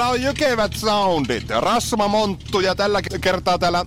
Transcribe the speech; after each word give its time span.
Kyllä 0.00 0.10
on 0.10 0.22
jykevät 0.22 0.72
soundit. 0.76 1.50
Rasma 1.50 2.08
Monttu 2.08 2.60
ja 2.60 2.74
tällä 2.74 3.02
kertaa 3.20 3.58
täällä 3.58 3.86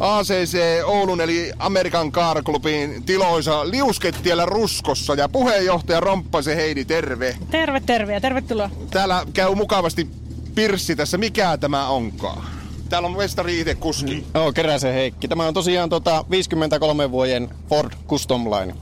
ACC 0.00 0.58
Oulun 0.84 1.20
eli 1.20 1.52
Amerikan 1.58 2.12
Car 2.12 2.42
Clubin 2.42 3.02
tiloissa 3.02 3.70
Liuskettiellä 3.70 4.44
Ruskossa 4.46 5.14
ja 5.14 5.28
puheenjohtaja 5.28 6.00
Romppasen 6.00 6.56
Heidi, 6.56 6.84
terve. 6.84 7.36
Terve, 7.50 7.80
terve 7.80 8.14
ja 8.14 8.20
tervetuloa. 8.20 8.70
Täällä 8.90 9.26
käy 9.32 9.54
mukavasti 9.54 10.10
Pirssi 10.54 10.96
tässä. 10.96 11.18
Mikä 11.18 11.56
tämä 11.56 11.88
onkaan? 11.88 12.42
Täällä 12.88 13.08
on 13.08 13.16
Vestari 13.16 13.60
itse 13.60 13.74
kuski. 13.74 14.26
Joo, 14.34 14.52
Keräsen 14.52 14.94
Heikki. 14.94 15.28
Tämä 15.28 15.46
on 15.46 15.54
tosiaan 15.54 15.88
tota 15.88 16.24
53 16.30 17.10
vuoden 17.10 17.50
Ford 17.68 17.92
Custom 18.08 18.50
Line. 18.50 18.74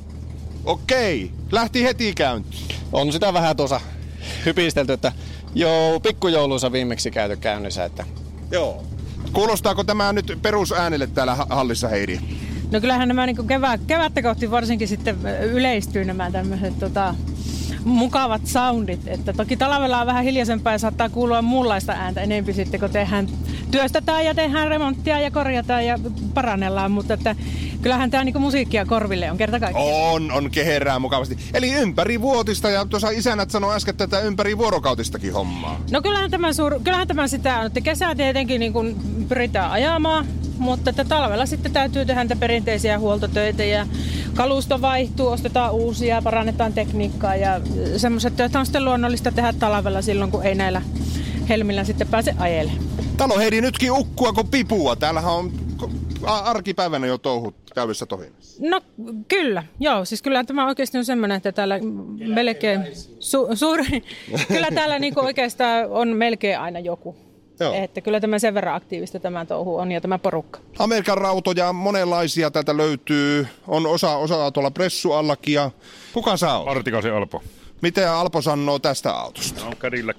Okei, 0.65 1.31
lähti 1.53 1.83
heti 1.83 2.15
käyntiin. 2.15 2.77
On 2.93 3.13
sitä 3.13 3.33
vähän 3.33 3.57
tuossa 3.57 3.81
hypistelty, 4.47 4.93
että 4.93 5.13
joo, 5.55 6.01
pikkujouluissa 6.01 6.73
viimeksi 6.73 7.11
käyty 7.11 7.37
käynnissä, 7.37 7.85
että 7.85 8.05
Joo. 8.51 8.85
Kuulostaako 9.33 9.85
tämä 9.85 10.13
nyt 10.13 10.39
perusäänelle 10.43 11.07
täällä 11.07 11.35
ha- 11.35 11.47
hallissa 11.51 11.89
Heidi? 11.89 12.19
No 12.71 12.81
kyllähän 12.81 13.09
nämä 13.09 13.27
niin 13.27 13.47
kevät, 13.47 13.81
kevättä 13.87 14.23
kohti 14.23 14.51
varsinkin 14.51 14.89
sitten 14.89 15.17
yleistyy 15.43 16.05
nämä 16.05 16.31
tämmöiset 16.31 16.79
tota, 16.79 17.15
mukavat 17.85 18.47
soundit. 18.47 19.01
Että 19.07 19.33
toki 19.33 19.57
talvella 19.57 20.01
on 20.01 20.07
vähän 20.07 20.25
hiljaisempaa 20.25 20.73
ja 20.73 20.79
saattaa 20.79 21.09
kuulua 21.09 21.43
muunlaista 21.43 21.93
ääntä 21.93 22.21
enempi 22.21 22.53
sitten, 22.53 22.81
kun 22.81 22.91
tehdään, 22.91 23.29
työstetään 23.71 24.25
ja 24.25 24.35
tehdään 24.35 24.69
remonttia 24.69 25.21
ja 25.21 25.31
korjataan 25.31 25.87
ja 25.87 25.99
parannellaan. 26.35 26.93
Mutta 26.93 27.15
että 27.15 27.37
kyllähän 27.85 28.11
tämä 28.11 28.25
niin 28.25 28.41
musiikkia 28.41 28.87
korville 28.87 29.31
on 29.31 29.37
kerta 29.37 29.61
kaikkiaan. 29.61 30.13
On, 30.13 30.33
on 30.33 30.51
keherää 30.51 30.99
mukavasti. 30.99 31.39
Eli 31.55 31.73
ympäri 31.73 32.21
vuotista 32.21 32.71
ja 32.71 32.87
tuossa 32.87 33.11
isänät 33.11 33.51
sanoi 33.51 33.75
äsken 33.77 33.97
tätä 33.97 34.21
ympäri 34.21 34.59
vuorokautistakin 34.59 35.33
hommaa. 35.33 35.81
No 35.91 36.03
kyllähän 36.03 36.31
tämä, 36.31 36.53
suur, 36.53 36.81
kyllähän 36.85 37.09
tämä 37.09 37.29
sitä 37.29 37.59
on, 37.59 37.67
että 37.67 37.81
kesää 37.81 38.15
tietenkin 38.15 38.61
niin 38.61 38.73
kuin 38.73 38.97
pyritään 39.29 39.71
ajamaan, 39.71 40.27
mutta 40.59 40.91
että 40.91 41.05
talvella 41.05 41.47
sitten 41.47 41.73
täytyy 41.73 42.07
tehdä 42.07 42.25
niitä 42.25 42.37
perinteisiä 42.37 42.99
huoltotöitä 42.99 43.65
ja 43.65 43.87
kalusto 44.35 44.81
vaihtuu, 44.81 45.29
ostetaan 45.29 45.73
uusia, 45.73 46.23
parannetaan 46.23 46.73
tekniikkaa 46.73 47.37
ja 47.37 47.61
semmoiset 47.97 48.37
työt 48.37 48.57
on 48.57 48.67
sitten 48.67 48.85
luonnollista 48.85 49.33
tehdä 49.33 49.53
talvella 49.53 50.03
silloin, 50.03 50.31
kun 50.31 50.45
ei 50.45 50.55
näillä 50.55 50.83
helmillä 51.49 51.85
sitten 51.85 52.09
pääse 52.09 52.35
ajelle. 52.39 52.73
Talo 53.17 53.39
Heidi 53.39 53.61
nytkin 53.61 53.93
ukkua 53.93 54.33
kuin 54.33 54.49
pipua. 54.49 54.97
Täällähän 54.97 55.33
on 55.33 55.64
arkipäivänä 56.27 57.07
jo 57.07 57.19
touhut 57.19 57.55
käydessä 57.75 58.07
tohinassa. 58.07 58.63
No 58.69 58.81
kyllä, 59.29 59.63
joo. 59.81 60.05
Siis 60.05 60.23
kyllä 60.23 60.45
tämä 60.45 60.67
oikeasti 60.67 60.99
on 60.99 61.05
semmoinen, 61.05 61.37
että 61.37 61.53
täällä 61.53 61.79
melkein 62.27 62.81
su, 63.19 63.49
suuri, 63.55 64.03
kyllä 64.49 64.69
täällä 64.75 64.99
niinku 64.99 65.21
oikeastaan 65.21 65.91
on 65.91 66.09
melkein 66.09 66.59
aina 66.59 66.79
joku. 66.79 67.17
Joo. 67.61 67.75
Että 67.75 68.01
kyllä 68.01 68.21
tämä 68.21 68.39
sen 68.39 68.55
verran 68.55 68.75
aktiivista 68.75 69.21
tämä 69.21 69.45
touhu 69.45 69.77
on 69.77 69.93
ja 69.93 70.01
tämä 70.01 70.19
porukka. 70.19 70.61
Amerikan 70.79 71.19
rautoja 71.19 71.73
monenlaisia 71.73 72.51
täältä 72.51 72.77
löytyy. 72.77 73.47
On 73.69 73.87
osa, 73.87 74.17
osa 74.17 74.51
tuolla 74.51 74.71
pressuallakin. 74.71 75.55
Ja 75.55 75.71
kuka 76.13 76.37
sä 76.37 76.57
oot? 76.57 76.69
Artikaisen 76.69 77.15
Alpo. 77.15 77.43
Mitä 77.81 78.19
Alpo 78.19 78.43
sanoo 78.43 78.79
tästä 78.79 79.13
autosta? 79.13 79.67
On 79.67 79.77
Cadillac 79.77 80.17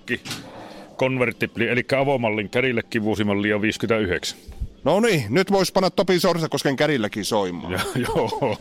Convertible, 0.98 1.72
eli 1.72 1.86
avomallin 2.02 2.50
Cadillac 2.50 3.02
vuosimalli 3.02 3.54
on 3.54 3.62
59. 3.62 4.38
No 4.85 5.00
niin, 5.00 5.23
nyt 5.29 5.51
vois 5.51 5.72
panna 5.72 5.90
Topi 5.90 6.19
Sorsakosken 6.19 6.75
kärilläkin 6.75 7.25
soimaan. 7.25 7.73
Ja, 7.73 7.79
joo, 8.07 8.57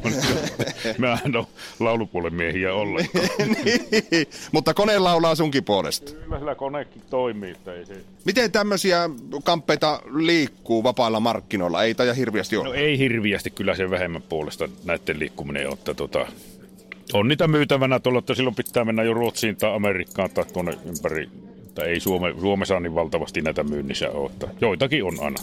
mä 0.99 1.19
en 1.25 1.37
ole 1.37 1.47
laulupuolen 1.81 2.35
miehiä 2.35 2.75
ollenkaan. 2.75 3.29
niin, 3.65 4.27
mutta 4.53 4.75
kone 4.75 4.99
laulaa 4.99 5.35
sunkin 5.35 5.65
puolesta. 5.65 6.13
Kyllä 6.13 6.39
sillä 6.39 6.55
konekin 6.55 7.03
toimii, 7.11 7.51
että 7.51 7.75
ei 7.75 7.87
se... 7.87 7.97
Miten 8.25 8.53
tämmöisiä 8.53 9.11
kamppeita 9.45 10.01
liikkuu 10.15 10.83
vapailla 10.83 11.21
markkinoilla? 11.21 11.83
Ei 11.83 11.95
taida 11.95 12.15
hirveästi 12.15 12.57
olla. 12.57 12.69
No 12.69 12.75
ei 12.75 12.99
hirviästi 12.99 13.51
kyllä 13.51 13.75
se 13.75 13.91
vähemmän 13.91 14.23
puolesta 14.23 14.69
näiden 14.85 15.19
liikkuminen 15.19 15.67
on, 15.67 15.73
että 15.73 15.95
tota, 15.95 16.27
on 17.13 17.29
niitä 17.29 17.49
myytävänä 17.49 18.01
tuolla, 18.01 18.19
että 18.19 18.35
silloin 18.35 18.57
pitää 18.57 18.85
mennä 18.85 19.03
jo 19.03 19.15
Ruotsiin 19.15 19.57
tai 19.57 19.75
Amerikkaan 19.75 20.31
tai 20.31 20.45
tuonne 20.53 20.79
ympäri. 20.85 21.29
Tai 21.75 21.89
ei 21.89 22.01
Suome, 22.01 22.35
Suomessa 22.41 22.81
niin 22.81 22.95
valtavasti 22.95 23.41
näitä 23.41 23.65
myynnissä 23.65 24.11
ole, 24.11 24.31
joitakin 24.61 25.05
on 25.05 25.15
aina. 25.21 25.39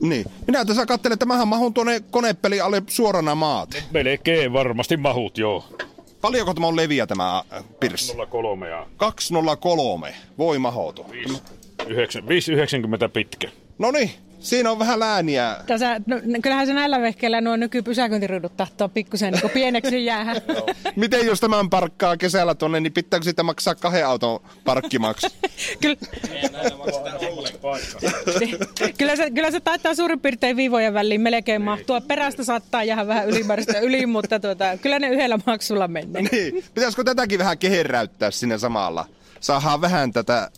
Niin. 0.00 0.26
Minä 0.46 0.64
tässä 0.64 0.86
katselen, 0.86 1.14
että 1.14 1.26
mähän 1.26 1.48
mahun 1.48 1.74
tuonne 1.74 2.00
konepeli 2.10 2.60
alle 2.60 2.82
suorana 2.86 3.34
maat. 3.34 3.84
Melkein 3.90 4.52
varmasti 4.52 4.96
mahut, 4.96 5.38
joo. 5.38 5.64
Paljonko 6.20 6.54
tämä 6.54 6.66
on 6.66 6.76
leviä 6.76 7.06
tämä 7.06 7.42
äh, 7.52 7.64
Pirssi? 7.80 8.12
03 8.30 8.68
ja 8.68 8.86
203. 8.96 10.14
Voi 10.38 10.58
mahoto. 10.58 11.06
5,90 11.82 11.88
pitkä. 13.12 13.48
No 13.78 13.90
niin, 13.90 14.10
siinä 14.40 14.70
on 14.70 14.78
vähän 14.78 15.00
lääniä. 15.00 15.56
Tässä, 15.66 16.00
no, 16.06 16.16
kyllähän 16.42 16.66
se 16.66 16.74
näillä 16.74 17.00
vehkeillä 17.00 17.40
nuo 17.40 17.56
nykypysäköintiruudut 17.56 18.56
tahtoo 18.56 18.88
pikkusen 18.88 19.32
niin 19.32 19.50
pieneksi 19.50 20.04
jäädä. 20.04 20.34
Miten 20.96 21.26
jos 21.26 21.40
tämän 21.40 21.70
parkkaa 21.70 22.16
kesällä 22.16 22.54
tonne, 22.54 22.80
niin 22.80 22.92
pitääkö 22.92 23.24
sitä 23.24 23.42
maksaa 23.42 23.74
kahden 23.74 24.06
auton 24.06 24.40
parkkimaksu? 24.64 25.26
Kyllä, 25.80 25.96
kyllä, 28.98 29.16
se, 29.16 29.30
kyllä 29.30 29.50
se 29.50 29.60
taitaa 29.60 29.94
suurin 29.94 30.20
piirtein 30.20 30.56
viivojen 30.56 30.94
väliin 30.94 31.20
melkein 31.20 31.62
mahtua. 31.62 32.00
Perästä 32.00 32.44
saattaa 32.44 32.84
jäädä 32.84 33.06
vähän 33.06 33.28
ylimääräistä 33.28 33.78
yli, 33.78 34.06
mutta 34.06 34.40
tuota, 34.40 34.64
kyllä 34.82 34.98
ne 34.98 35.08
yhdellä 35.08 35.38
maksulla 35.46 35.88
menee. 35.88 36.22
niin. 36.22 36.64
Pitäisikö 36.74 37.04
tätäkin 37.04 37.38
vähän 37.38 37.58
keherräyttää 37.58 38.30
sinne 38.30 38.58
samalla? 38.58 39.06
Saadaan 39.40 39.80
vähän 39.80 40.12
tätä 40.12 40.50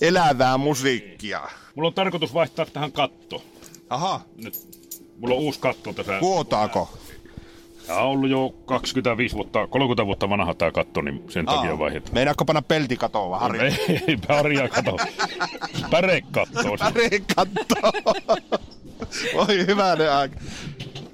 elävää 0.00 0.58
musiikkia. 0.58 1.40
Mulla 1.74 1.86
on 1.86 1.94
tarkoitus 1.94 2.34
vaihtaa 2.34 2.66
tähän 2.66 2.92
katto. 2.92 3.42
Aha, 3.90 4.20
Nyt 4.36 4.54
mulla 5.18 5.34
on 5.34 5.40
uusi 5.40 5.60
katto 5.60 5.92
tässä. 5.92 6.18
vuotaako? 6.20 6.98
Tämä 7.86 7.98
on 7.98 8.06
ollut 8.06 8.30
jo 8.30 8.54
25 8.66 9.34
vuotta, 9.34 9.66
30 9.66 10.06
vuotta 10.06 10.28
vanha 10.28 10.54
tämä 10.54 10.72
katto, 10.72 11.00
niin 11.00 11.24
sen 11.28 11.46
takia 11.46 11.78
vaihdetaan. 11.78 12.14
Meinaatko 12.14 12.44
panna 12.44 12.62
peltikatoa 12.62 13.38
Harri? 13.38 13.60
Ei, 13.88 14.16
pärjää 14.26 14.68
kato. 14.68 14.96
Pärekatto. 15.90 16.76
Pärekatto. 16.78 17.76
Voi 19.34 19.66
hyvänen 19.66 20.12
aika. 20.12 20.36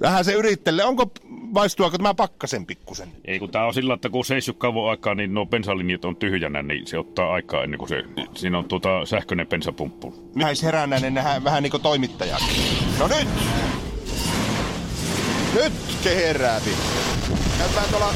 Vähän 0.01 0.25
se 0.25 0.33
yrittele. 0.33 0.83
Onko, 0.85 1.11
maistuako 1.53 1.97
tämä 1.97 2.13
pakkasen 2.13 2.65
pikkusen? 2.65 3.09
Ei 3.25 3.39
kun 3.39 3.51
tää 3.51 3.65
on 3.65 3.73
sillä, 3.73 3.93
että 3.93 4.09
kun 4.09 4.25
seissyt 4.25 4.57
kauan 4.57 4.89
aikaa, 4.89 5.15
niin 5.15 5.33
nuo 5.33 5.45
bensalinjat 5.45 6.05
on 6.05 6.15
tyhjänä, 6.15 6.63
niin 6.63 6.87
se 6.87 6.99
ottaa 6.99 7.33
aikaa 7.33 7.63
ennen 7.63 7.77
kuin 7.77 7.89
se, 7.89 8.03
siinä 8.35 8.57
on 8.57 8.65
tuota 8.65 9.05
sähköinen 9.05 9.47
bensapumppu. 9.47 10.31
Näis 10.35 10.63
herännäinen 10.63 11.13
nähdään 11.13 11.43
vähän 11.43 11.63
niinku 11.63 11.79
toimittaja. 11.79 12.37
No 12.99 13.07
nyt! 13.07 13.27
Nyt 15.53 15.73
keherääpi. 16.03 16.69
Käytetään 17.57 17.89
tuolla... 17.89 18.13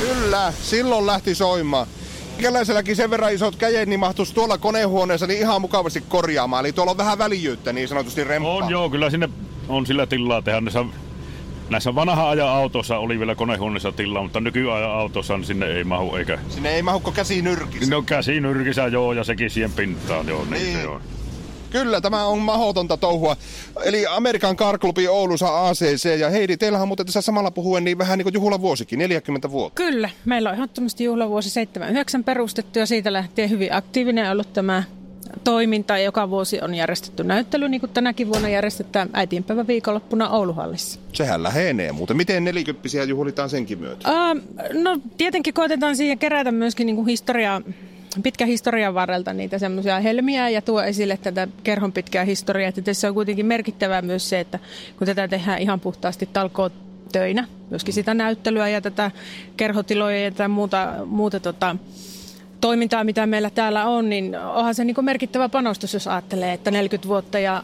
Kyllä, 0.00 0.52
silloin 0.62 1.06
lähti 1.06 1.34
soimaan. 1.34 1.86
Meikäläiselläkin 2.36 2.96
sen 2.96 3.10
verran 3.10 3.32
isot 3.32 3.56
käjet, 3.56 3.88
niin 3.88 4.00
mahtuisi 4.00 4.34
tuolla 4.34 4.58
konehuoneessa 4.58 5.26
niin 5.26 5.40
ihan 5.40 5.60
mukavasti 5.60 6.00
korjaamaan. 6.08 6.64
Eli 6.64 6.72
tuolla 6.72 6.90
on 6.90 6.96
vähän 6.96 7.18
väljyyttä 7.18 7.72
niin 7.72 7.88
sanotusti 7.88 8.24
remppaa. 8.24 8.52
On 8.54 8.70
joo, 8.70 8.90
kyllä 8.90 9.10
sinne 9.10 9.28
on 9.68 9.86
sillä 9.86 10.06
tilaa 10.06 10.42
tehdä. 10.42 10.60
Näissä, 10.60 10.84
näissä 11.70 11.94
vanha 11.94 12.30
ajan 12.30 12.48
autossa 12.48 12.98
oli 12.98 13.18
vielä 13.18 13.34
konehuoneessa 13.34 13.92
tilaa, 13.92 14.22
mutta 14.22 14.40
nykyajan 14.40 14.90
autossa 14.90 15.36
niin 15.36 15.44
sinne 15.46 15.66
ei 15.66 15.84
mahu 15.84 16.16
eikä... 16.16 16.38
Sinne 16.48 16.74
ei 16.74 16.82
mahukko 16.82 17.12
käsi 17.12 17.42
nyrkissä. 17.42 17.90
No 17.90 18.02
käsi 18.02 18.40
nyrkissä 18.40 18.86
joo 18.86 19.12
ja 19.12 19.24
sekin 19.24 19.50
siihen 19.50 19.72
pintaan 19.72 20.28
joo, 20.28 20.44
niin, 20.50 20.62
Niin. 20.62 20.78
se 20.80 20.86
on. 20.88 21.00
Kyllä, 21.74 22.00
tämä 22.00 22.26
on 22.26 22.38
mahdotonta 22.38 22.96
touhua. 22.96 23.36
Eli 23.84 24.06
Amerikan 24.06 24.56
Car 24.56 24.78
Clubi 24.78 25.08
Oulussa 25.08 25.68
ACC. 25.68 26.18
Ja 26.18 26.30
Heidi, 26.30 26.56
teillähän 26.56 26.82
on 26.82 26.88
muuten 26.88 27.06
tässä 27.06 27.20
samalla 27.20 27.50
puhuen 27.50 27.84
niin 27.84 27.98
vähän 27.98 28.18
niin 28.18 28.24
kuin 28.24 28.34
juhlavuosikin, 28.34 28.98
40 28.98 29.50
vuotta. 29.50 29.82
Kyllä, 29.82 30.10
meillä 30.24 30.48
on 30.48 30.54
ehdottomasti 30.54 31.04
juhlavuosi 31.04 31.50
79 31.50 32.24
perustettu 32.24 32.78
ja 32.78 32.86
siitä 32.86 33.12
lähtien 33.12 33.50
hyvin 33.50 33.72
aktiivinen 33.72 34.30
ollut 34.30 34.52
tämä 34.52 34.82
toiminta. 35.44 35.98
Joka 35.98 36.30
vuosi 36.30 36.60
on 36.60 36.74
järjestetty 36.74 37.24
näyttely, 37.24 37.68
niin 37.68 37.80
kuin 37.80 37.92
tänäkin 37.92 38.28
vuonna 38.28 38.48
järjestetään 38.48 39.10
äitienpäivän 39.12 39.66
viikonloppuna 39.66 40.28
Ouluhallissa. 40.28 41.00
Sehän 41.12 41.42
lähenee 41.42 41.92
muuten. 41.92 42.16
Miten 42.16 42.44
nelikymppisiä 42.44 43.04
juhlitaan 43.04 43.50
senkin 43.50 43.78
myötä? 43.78 44.10
Uh, 44.10 44.42
no 44.82 44.98
tietenkin 45.16 45.54
koitetaan 45.54 45.96
siihen 45.96 46.18
kerätä 46.18 46.52
myöskin 46.52 46.86
niin 46.86 46.96
kuin 46.96 47.06
historiaa 47.06 47.62
pitkä 48.22 48.46
historian 48.46 48.94
varrelta 48.94 49.32
niitä 49.32 49.58
semmoisia 49.58 50.00
helmiä 50.00 50.48
ja 50.48 50.62
tuo 50.62 50.82
esille 50.82 51.16
tätä 51.16 51.48
kerhon 51.62 51.92
pitkää 51.92 52.24
historiaa. 52.24 52.68
Että 52.68 52.82
tässä 52.82 53.08
on 53.08 53.14
kuitenkin 53.14 53.46
merkittävää 53.46 54.02
myös 54.02 54.28
se, 54.28 54.40
että 54.40 54.58
kun 54.98 55.06
tätä 55.06 55.28
tehdään 55.28 55.58
ihan 55.58 55.80
puhtaasti 55.80 56.28
talkoot 56.32 56.72
töinä, 57.12 57.48
myöskin 57.70 57.94
sitä 57.94 58.14
näyttelyä 58.14 58.68
ja 58.68 58.80
tätä 58.80 59.10
kerhotiloja 59.56 60.24
ja 60.24 60.30
tätä 60.30 60.48
muuta, 60.48 60.94
muuta 61.06 61.40
tota, 61.40 61.76
toimintaa, 62.60 63.04
mitä 63.04 63.26
meillä 63.26 63.50
täällä 63.50 63.86
on, 63.86 64.08
niin 64.08 64.38
onhan 64.38 64.74
se 64.74 64.84
niin 64.84 65.04
merkittävä 65.04 65.48
panostus, 65.48 65.94
jos 65.94 66.08
ajattelee, 66.08 66.52
että 66.52 66.70
40 66.70 67.08
vuotta 67.08 67.38
ja 67.38 67.62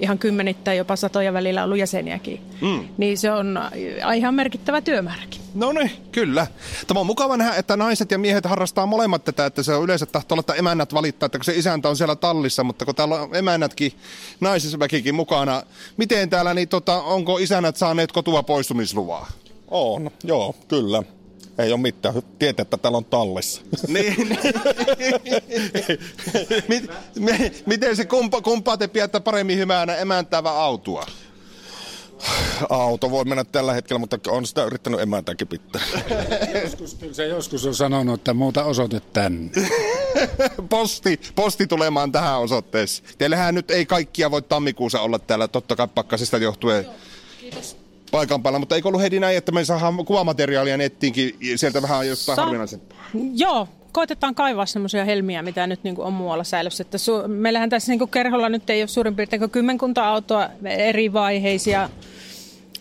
ihan 0.00 0.18
kymmenittäin 0.18 0.78
jopa 0.78 0.96
satoja 0.96 1.32
välillä 1.32 1.64
ollut 1.64 1.78
jäseniäkin. 1.78 2.40
Mm. 2.60 2.88
Niin 2.98 3.18
se 3.18 3.32
on 3.32 3.58
ihan 4.16 4.34
merkittävä 4.34 4.80
työmääräkin. 4.80 5.40
No 5.54 5.72
niin, 5.72 5.90
kyllä. 6.12 6.46
Tämä 6.86 7.00
on 7.00 7.06
mukava 7.06 7.36
nähdä, 7.36 7.54
että 7.54 7.76
naiset 7.76 8.10
ja 8.10 8.18
miehet 8.18 8.44
harrastaa 8.44 8.86
molemmat 8.86 9.24
tätä, 9.24 9.46
että 9.46 9.62
se 9.62 9.74
on 9.74 9.84
yleensä 9.84 10.06
tahtoo 10.06 10.34
olla, 10.34 10.40
että 10.40 10.54
emännät 10.54 10.94
valittaa, 10.94 11.26
että 11.26 11.38
kun 11.38 11.44
se 11.44 11.56
isäntä 11.56 11.88
on 11.88 11.96
siellä 11.96 12.16
tallissa, 12.16 12.64
mutta 12.64 12.84
kun 12.84 12.94
täällä 12.94 13.22
on 13.22 13.36
emännätkin, 13.36 13.92
naisisväkikin 14.40 15.14
mukana. 15.14 15.62
Miten 15.96 16.30
täällä, 16.30 16.54
niin 16.54 16.68
tota, 16.68 17.02
onko 17.02 17.38
isännät 17.38 17.76
saaneet 17.76 18.12
kotua 18.12 18.42
poistumisluvaa? 18.42 19.28
On, 19.68 20.10
joo, 20.24 20.54
kyllä. 20.68 21.02
Ei 21.62 21.72
ole 21.72 21.80
mitään. 21.80 22.14
Tietää, 22.38 22.62
että 22.62 22.76
täällä 22.76 22.98
on 22.98 23.04
tallissa. 23.04 23.62
niin. 23.88 24.38
Miten 27.66 27.96
se 27.96 28.04
kumpa, 28.04 28.40
kumpaa 28.40 28.76
te 28.76 28.88
pidätte 28.88 29.20
paremmin 29.20 29.58
hyvänä 29.58 29.96
emäntäävä 29.96 30.50
autua? 30.50 31.06
Auto 32.68 33.10
voi 33.10 33.24
mennä 33.24 33.44
tällä 33.44 33.72
hetkellä, 33.72 33.98
mutta 33.98 34.18
on 34.28 34.46
sitä 34.46 34.64
yrittänyt 34.64 35.00
emäntäkin 35.00 35.48
pitää. 35.48 35.82
joskus, 36.64 36.98
se 37.12 37.26
joskus 37.26 37.66
on 37.66 37.74
sanonut, 37.74 38.20
että 38.20 38.34
muuta 38.34 38.64
osoite 38.64 39.00
tänne. 39.12 39.50
posti, 40.68 41.20
posti 41.34 41.66
tulemaan 41.66 42.12
tähän 42.12 42.40
osoitteeseen. 42.40 43.08
Teillähän 43.18 43.54
nyt 43.54 43.70
ei 43.70 43.86
kaikkia 43.86 44.30
voi 44.30 44.42
tammikuussa 44.42 45.00
olla 45.00 45.18
täällä, 45.18 45.48
totta 45.48 45.76
kai 45.76 45.88
pakkasesta 45.94 46.38
johtuen. 46.38 46.84
Joo, 46.84 46.94
kiitos 47.40 47.79
paikan 48.10 48.42
päällä, 48.42 48.58
mutta 48.58 48.74
eikö 48.74 48.88
ollut 48.88 49.00
Heidi 49.00 49.20
näin, 49.20 49.36
että 49.36 49.52
me 49.52 49.64
saadaan 49.64 50.04
kuvamateriaalia 50.04 50.76
nettiinkin 50.76 51.36
sieltä 51.56 51.82
vähän 51.82 52.08
jostain 52.08 52.36
Sa- 52.36 52.42
harvinaisempaa? 52.42 52.98
Joo, 53.34 53.68
koitetaan 53.92 54.34
kaivaa 54.34 54.66
semmoisia 54.66 55.04
helmiä, 55.04 55.42
mitä 55.42 55.66
nyt 55.66 55.84
niin 55.84 55.94
on 55.98 56.12
muualla 56.12 56.44
säilössä. 56.44 56.82
Että 56.82 56.98
su- 56.98 57.28
meillähän 57.28 57.70
tässä 57.70 57.92
niin 57.92 58.08
kerholla 58.08 58.48
nyt 58.48 58.70
ei 58.70 58.82
ole 58.82 58.88
suurin 58.88 59.16
piirtein 59.16 59.40
kuin 59.40 59.50
kymmenkunta 59.50 60.08
autoa 60.08 60.48
eri 60.64 61.12
vaiheisia, 61.12 61.90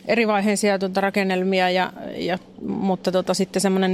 eri 0.05 0.27
vaiheisia 0.27 0.79
tuota 0.79 1.01
rakennelmia, 1.01 1.69
ja, 1.69 1.93
ja, 2.15 2.37
mutta 2.61 3.11
tota, 3.11 3.33
sitten 3.33 3.61
semmoinen 3.61 3.93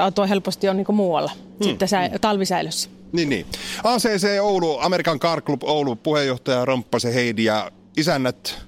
40-60 0.00 0.02
autoa 0.02 0.26
helposti 0.26 0.68
on 0.68 0.76
niin 0.76 0.86
muualla 0.94 1.30
hmm. 1.34 1.68
sitten 1.68 1.88
sä, 1.88 2.10
talvisäilössä. 2.20 2.90
Niin, 3.12 3.28
niin. 3.28 3.46
ACC 3.84 4.26
Oulu, 4.40 4.78
Amerikan 4.78 5.18
Car 5.18 5.40
Club 5.40 5.64
Oulu, 5.64 5.96
puheenjohtaja 5.96 6.64
Romppase 6.64 7.14
Heidi 7.14 7.44
ja 7.44 7.70
isännät 7.96 8.65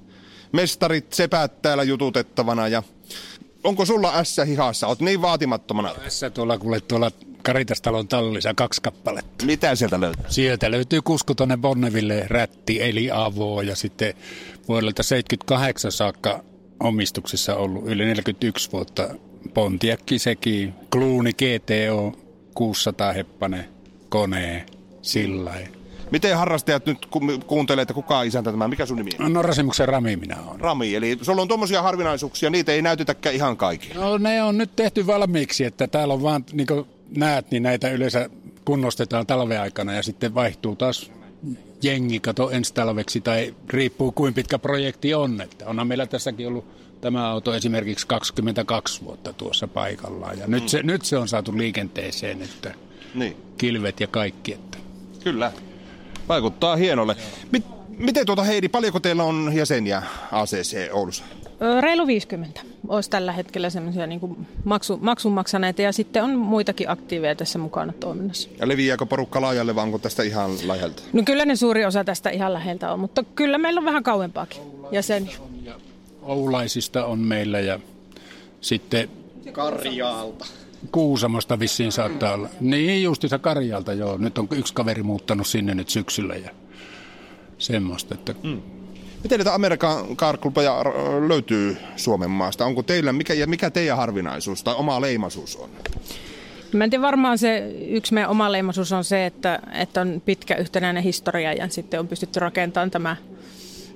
mestarit, 0.52 1.12
sepät 1.12 1.62
täällä 1.62 1.82
jututettavana 1.82 2.68
ja 2.68 2.82
onko 3.64 3.84
sulla 3.84 4.24
S 4.24 4.36
hihassa? 4.46 4.86
Oot 4.86 5.00
niin 5.00 5.22
vaatimattomana. 5.22 5.94
S 6.08 6.20
tuolla 6.34 6.58
kuule 6.58 6.80
tuolla 6.80 7.10
Karitastalon 7.42 8.08
tallissa 8.08 8.54
kaksi 8.54 8.82
kappaletta. 8.82 9.44
Mitä 9.46 9.74
sieltä 9.74 10.00
löytyy? 10.00 10.24
Sieltä 10.28 10.70
löytyy 10.70 11.02
kuskutonne 11.02 11.56
Bonneville 11.56 12.24
rätti 12.26 12.82
eli 12.82 13.10
avo 13.12 13.62
ja 13.62 13.76
sitten 13.76 14.14
vuodelta 14.68 15.02
78 15.02 15.92
saakka 15.92 16.44
omistuksessa 16.80 17.56
ollut 17.56 17.86
yli 17.86 18.04
41 18.04 18.72
vuotta 18.72 19.08
Pontiakki 19.54 20.18
sekin, 20.18 20.74
Kluuni 20.90 21.32
GTO 21.32 22.18
600 22.54 23.12
heppane, 23.12 23.68
kone, 24.08 24.66
sillä 25.02 25.54
Miten 26.10 26.36
harrastajat 26.36 26.86
nyt 26.86 27.06
ku- 27.06 27.38
kuuntelee, 27.46 27.82
että 27.82 27.94
kuka 27.94 28.18
on 28.18 28.26
isäntä 28.26 28.50
tämä? 28.50 28.68
Mikä 28.68 28.86
sun 28.86 28.96
nimi 28.96 29.10
on? 29.20 29.32
No 29.32 29.42
Rasimuksen 29.42 29.88
Rami 29.88 30.16
minä 30.16 30.36
olen. 30.46 30.60
Rami, 30.60 30.94
eli 30.94 31.18
sulla 31.22 31.42
on 31.42 31.48
tuommoisia 31.48 31.82
harvinaisuuksia, 31.82 32.50
niitä 32.50 32.72
ei 32.72 32.82
näytetäkään 32.82 33.34
ihan 33.34 33.56
kaikki. 33.56 33.94
No 33.94 34.18
ne 34.18 34.42
on 34.42 34.58
nyt 34.58 34.76
tehty 34.76 35.06
valmiiksi, 35.06 35.64
että 35.64 35.86
täällä 35.86 36.14
on 36.14 36.22
vaan, 36.22 36.44
niin 36.52 36.66
kuin 36.66 36.86
näet, 37.16 37.50
niin 37.50 37.62
näitä 37.62 37.90
yleensä 37.90 38.30
kunnostetaan 38.64 39.26
talven 39.26 39.60
aikana 39.60 39.92
ja 39.92 40.02
sitten 40.02 40.34
vaihtuu 40.34 40.76
taas 40.76 41.10
jengi, 41.82 42.20
kato 42.20 42.50
ensi 42.50 42.74
talveksi, 42.74 43.20
tai 43.20 43.54
riippuu 43.68 44.12
kuin 44.12 44.34
pitkä 44.34 44.58
projekti 44.58 45.14
on. 45.14 45.40
Että 45.40 45.66
onhan 45.66 45.86
meillä 45.86 46.06
tässäkin 46.06 46.48
ollut 46.48 46.64
tämä 47.00 47.30
auto 47.30 47.54
esimerkiksi 47.54 48.06
22 48.06 49.04
vuotta 49.04 49.32
tuossa 49.32 49.68
paikallaan. 49.68 50.38
Ja 50.38 50.46
mm. 50.46 50.50
nyt, 50.50 50.68
se, 50.68 50.82
nyt 50.82 51.04
se 51.04 51.18
on 51.18 51.28
saatu 51.28 51.58
liikenteeseen, 51.58 52.42
että 52.42 52.74
niin. 53.14 53.36
kilvet 53.58 54.00
ja 54.00 54.06
kaikki. 54.06 54.52
Että. 54.54 54.78
Kyllä. 55.24 55.52
Vaikuttaa 56.28 56.76
hienolle. 56.76 57.16
Mit, 57.52 57.64
miten 57.98 58.26
tuota 58.26 58.42
Heidi, 58.42 58.68
paljonko 58.68 59.00
teillä 59.00 59.24
on 59.24 59.52
jäseniä 59.54 60.02
ACC 60.32 60.88
Oulussa? 60.92 61.24
Reilu 61.80 62.06
50 62.06 62.60
olisi 62.88 63.10
tällä 63.10 63.32
hetkellä 63.32 63.70
semmoisia 63.70 64.06
niin 64.06 64.46
maksu, 64.64 64.98
maksun 65.02 65.32
maksaneita 65.32 65.82
ja 65.82 65.92
sitten 65.92 66.24
on 66.24 66.38
muitakin 66.38 66.90
aktiiveja 66.90 67.34
tässä 67.34 67.58
mukana 67.58 67.92
toiminnassa. 68.00 68.48
Ja 68.60 68.68
leviääkö 68.68 69.06
porukka 69.06 69.40
laajalle 69.40 69.74
vai 69.74 69.82
onko 69.82 69.98
tästä 69.98 70.22
ihan 70.22 70.50
läheltä? 70.64 71.02
No 71.12 71.22
kyllä 71.26 71.44
ne 71.44 71.56
suuri 71.56 71.84
osa 71.84 72.04
tästä 72.04 72.30
ihan 72.30 72.52
läheltä 72.52 72.92
on, 72.92 73.00
mutta 73.00 73.24
kyllä 73.34 73.58
meillä 73.58 73.78
on 73.78 73.84
vähän 73.84 74.02
kauempaakin 74.02 74.62
jäseniä. 74.90 75.36
Oulaisista 76.22 77.04
on 77.04 77.18
meillä 77.18 77.60
ja 77.60 77.80
sitten... 78.60 79.08
Karjaalta. 79.52 80.46
Kuusamosta 80.92 81.58
vissiin 81.58 81.92
saattaa 81.92 82.34
olla. 82.34 82.48
Niin, 82.60 83.02
justissa 83.02 83.38
Karjalta, 83.38 83.92
joo. 83.92 84.16
Nyt 84.16 84.38
on 84.38 84.48
yksi 84.50 84.74
kaveri 84.74 85.02
muuttanut 85.02 85.46
sinne 85.46 85.74
nyt 85.74 85.88
syksyllä 85.88 86.34
ja 86.34 86.50
semmoista. 87.58 88.14
Että... 88.14 88.34
Mm. 88.42 88.62
Miten 89.22 89.38
näitä 89.38 89.54
Amerikan 89.54 90.16
karklupeja 90.16 90.84
löytyy 91.28 91.76
Suomen 91.96 92.30
maasta? 92.30 92.64
Onko 92.64 92.82
teillä, 92.82 93.12
mikä, 93.12 93.34
ja 93.34 93.46
mikä 93.46 93.70
teidän 93.70 93.96
harvinaisuus 93.96 94.62
tai 94.62 94.74
oma 94.74 95.00
leimaisuus 95.00 95.56
on? 95.56 95.70
Mä 96.72 96.84
en 96.84 96.90
tiedä, 96.90 97.02
varmaan 97.02 97.38
se 97.38 97.72
yksi 97.88 98.14
meidän 98.14 98.30
oma 98.30 98.52
leimaisuus 98.52 98.92
on 98.92 99.04
se, 99.04 99.26
että, 99.26 99.60
että 99.72 100.00
on 100.00 100.22
pitkä 100.24 100.54
yhtenäinen 100.54 101.02
historia 101.02 101.52
ja 101.52 101.68
sitten 101.68 102.00
on 102.00 102.08
pystytty 102.08 102.40
rakentamaan 102.40 102.90
tämä, 102.90 103.16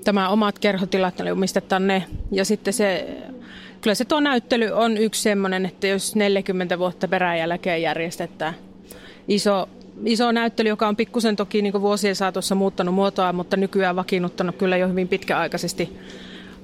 tämä 0.04 0.28
omat 0.28 0.58
kerhotilat, 0.58 1.20
eli 1.20 1.30
omistetaan 1.30 1.86
ne. 1.86 2.04
Ja 2.30 2.44
sitten 2.44 2.74
se 2.74 3.16
kyllä 3.80 3.94
se 3.94 4.04
tuo 4.04 4.20
näyttely 4.20 4.70
on 4.70 4.96
yksi 4.96 5.22
semmoinen, 5.22 5.66
että 5.66 5.86
jos 5.86 6.16
40 6.16 6.78
vuotta 6.78 7.08
peräjälkeen 7.08 7.82
järjestetään. 7.82 8.54
Iso, 9.28 9.68
iso 10.04 10.32
näyttely, 10.32 10.68
joka 10.68 10.88
on 10.88 10.96
pikkusen 10.96 11.36
toki 11.36 11.62
niin 11.62 11.80
vuosien 11.80 12.16
saatossa 12.16 12.54
muuttanut 12.54 12.94
muotoa, 12.94 13.32
mutta 13.32 13.56
nykyään 13.56 13.96
vakiinnuttanut 13.96 14.56
kyllä 14.56 14.76
jo 14.76 14.88
hyvin 14.88 15.08
pitkäaikaisesti 15.08 15.98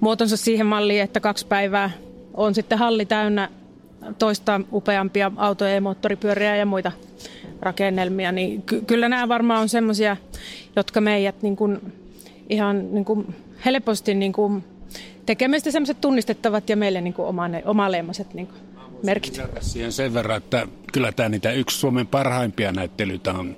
muotonsa 0.00 0.37
siihen 0.37 0.66
malliin, 0.66 1.02
että 1.02 1.21
kaksi 1.21 1.47
päivää 1.47 1.90
on 2.35 2.54
sitten 2.54 2.78
halli 2.78 3.07
täynnä 3.07 3.49
toista 4.18 4.61
upeampia 4.73 5.33
autoja 5.37 5.75
ja 5.75 5.80
moottoripyöriä 5.80 6.57
ja 6.57 6.66
muita 6.66 6.92
rakennelmia, 7.61 8.33
niin 8.33 8.62
ky- 8.62 8.80
kyllä 8.87 9.09
nämä 9.09 9.28
varmaan 9.28 9.61
on 9.61 9.68
semmoisia, 9.68 10.16
jotka 10.76 11.00
meidät 11.00 11.42
niin 11.42 11.57
kuin 11.57 11.92
ihan 12.50 12.95
niin 12.95 13.04
kuin 13.04 13.35
helposti 13.64 14.14
niin 14.14 14.33
kuin 14.33 14.64
tekee 15.28 15.49
meistä 15.49 15.70
sellaiset 15.70 16.00
tunnistettavat 16.00 16.68
ja 16.68 16.76
meille 16.76 17.00
niin 17.00 17.14
kuin 17.14 17.26
oma, 17.26 17.44
omaleimaset 17.64 18.35
niin 18.35 18.49
merkit. 19.02 19.40
Siihen 19.61 19.92
sen 19.92 20.14
verran, 20.14 20.37
että 20.37 20.68
kyllä 20.92 21.12
tämä 21.12 21.28
niitä 21.28 21.52
yksi 21.52 21.78
Suomen 21.78 22.06
parhaimpia 22.06 22.73
näyttelyitä 22.73 23.32
on. 23.32 23.56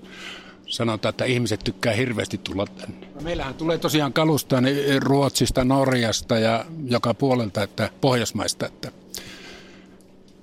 Sanotaan, 0.66 1.10
että 1.10 1.24
ihmiset 1.24 1.60
tykkää 1.64 1.92
hirveästi 1.92 2.38
tulla 2.38 2.66
tänne. 2.66 3.06
Meillähän 3.22 3.54
tulee 3.54 3.78
tosiaan 3.78 4.12
kalusta 4.12 4.60
niin 4.60 5.02
Ruotsista, 5.02 5.64
Norjasta 5.64 6.38
ja 6.38 6.64
joka 6.86 7.14
puolelta, 7.14 7.62
että 7.62 7.90
Pohjoismaista, 8.00 8.66
että 8.66 8.92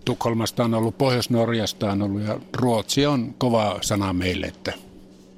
Tukholmasta 0.06 0.64
on 0.64 0.74
ollut, 0.74 0.98
Pohjois-Norjasta 0.98 1.92
on 1.92 2.02
ollut 2.02 2.22
ja 2.22 2.40
Ruotsi 2.54 3.06
on 3.06 3.36
kova 3.38 3.80
sana 3.82 4.14
meille, 4.14 4.46
että 4.46 4.74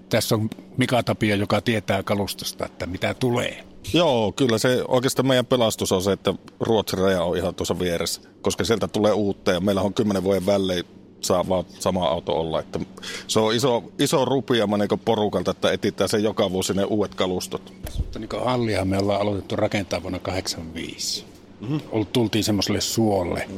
tässä 0.10 0.36
on 0.36 0.50
Mika 0.78 1.04
Tapio, 1.04 1.36
joka 1.36 1.62
tietää 1.62 2.04
kalustosta, 2.04 2.66
että 2.66 2.86
mitä 2.86 3.14
tulee. 3.14 3.69
Joo, 3.94 4.32
kyllä 4.32 4.58
se 4.58 4.84
oikeastaan 4.88 5.28
meidän 5.28 5.46
pelastus 5.46 5.92
on 5.92 6.02
se, 6.02 6.12
että 6.12 6.34
Ruotsin 6.60 7.00
raja 7.00 7.24
on 7.24 7.38
ihan 7.38 7.56
tuossa 7.56 7.80
vieressä, 7.80 8.22
koska 8.42 8.64
sieltä 8.64 8.88
tulee 8.88 9.14
uutta 9.14 9.52
ja 9.52 9.60
meillä 9.60 9.82
on 9.82 9.94
kymmenen 9.94 10.24
vuoden 10.24 10.46
välein 10.46 10.86
saa 11.22 11.50
vaan 11.50 11.66
sama 11.80 12.08
auto 12.08 12.34
olla. 12.34 12.60
Että 12.60 12.80
se 13.28 13.40
on 13.40 13.56
iso, 13.56 13.84
iso 14.00 14.26
rupiama 14.26 14.78
niin 14.78 15.00
porukalta, 15.06 15.52
että 15.52 15.72
etsitään 15.72 16.10
se 16.10 16.18
joka 16.18 16.52
vuosi 16.52 16.74
ne 16.74 16.84
uudet 16.84 17.16
kalustot. 17.16 17.74
Mutta 17.98 18.20
niin 18.20 18.30
halliahan 18.46 18.88
me 18.88 18.98
ollaan 18.98 19.22
aloitettu 19.22 19.56
rakentaa 19.56 20.02
vuonna 20.02 20.20
85. 20.20 21.26
Mm-hmm. 21.60 22.06
Tultiin 22.14 22.44
semmoiselle 22.44 22.82
suolle. 22.82 23.50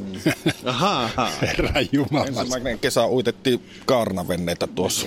Aha, 0.64 1.04
aha. 1.04 1.30
Herran 1.42 1.86
Jumala. 1.92 2.26
Ensimmäinen 2.26 2.78
kesä 2.78 3.06
uitettiin 3.06 3.66
kaarnavenneitä 3.86 4.66
tuossa. 4.66 5.06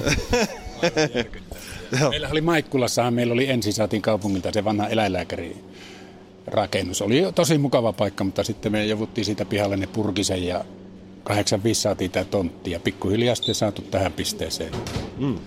Meillä 2.10 2.28
oli 2.32 2.42
Maikkulassahan, 2.42 3.14
meillä 3.14 3.34
oli 3.34 3.50
ensin 3.50 3.74
saatiin 3.74 4.02
kaupungilta 4.02 4.50
se 4.54 4.64
vanha 4.64 4.88
eläinlääkäri 4.88 5.58
rakennus. 6.48 7.02
Oli 7.02 7.24
tosi 7.36 7.58
mukava 7.58 7.94
paikka, 7.94 8.24
mutta 8.24 8.44
sitten 8.44 8.72
me 8.72 8.86
jouduttiin 8.86 9.26
siitä 9.26 9.46
pihalle 9.46 9.78
ne 9.78 9.88
purkisen 9.88 10.44
ja 10.44 10.66
85 11.24 11.82
saatiin 11.82 12.12
tämä 12.12 12.26
tontti 12.26 12.72
ja 12.72 12.80
pikkuhiljaa 12.80 13.36
sitten 13.36 13.56
saatu 13.56 13.82
tähän 13.82 14.14
pisteeseen. 14.14 14.72
Mm. 15.18 15.38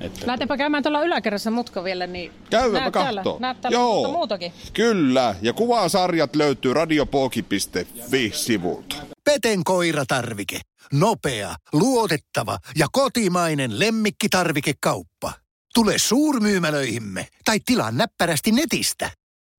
Että 0.00 0.20
Lähdetäänkö 0.26 0.56
käymään 0.56 0.82
tuolla 0.82 1.02
yläkerrassa 1.02 1.50
mutka 1.50 1.84
vielä, 1.84 2.06
niin 2.06 2.32
Käydäänpä 2.50 2.80
näet 2.80 2.92
täällä, 2.92 3.18
kattoo. 3.22 3.36
näet 3.40 3.60
täällä 3.60 3.78
Joo. 3.78 3.94
mutta 3.94 4.12
muutakin. 4.12 4.52
Kyllä, 4.72 5.34
ja 5.42 5.52
kuvasarjat 5.52 6.36
löytyy 6.36 6.74
radiopoki.fi-sivulta. 6.74 8.96
Peten 9.24 9.64
koiratarvike. 9.64 10.60
Nopea, 10.92 11.54
luotettava 11.72 12.58
ja 12.76 12.86
kotimainen 12.92 13.78
lemmikkitarvikekauppa. 13.78 15.32
Tule 15.74 15.98
suurmyymälöihimme 15.98 17.28
tai 17.44 17.60
tilaa 17.66 17.90
näppärästi 17.90 18.52
netistä. 18.52 19.10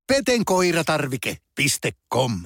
petenkoiratarvike.com 0.06 2.44